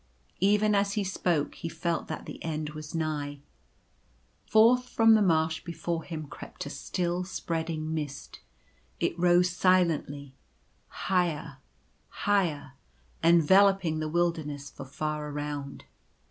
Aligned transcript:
Even 0.39 0.73
as 0.73 0.93
he 0.93 1.03
spoke 1.03 1.53
he 1.53 1.69
felt 1.69 2.07
that 2.07 2.25
the 2.25 2.43
end 2.43 2.71
was 2.71 2.95
nigh. 2.95 3.39
Forth 4.49 4.89
from 4.89 5.13
the 5.13 5.21
marsh 5.21 5.63
before 5.63 6.03
him 6.03 6.25
crept 6.25 6.65
a 6.65 6.71
still, 6.71 7.23
spreading 7.23 7.93
mist. 7.93 8.39
It 8.99 9.15
rose 9.19 9.51
silently, 9.51 10.33
higher— 10.87 11.57
higher— 12.25 12.71
en 13.21 13.43
veloping 13.45 13.99
the 13.99 14.09
wilderness 14.09 14.71
for 14.71 14.85
far 14.85 15.29
around. 15.29 15.83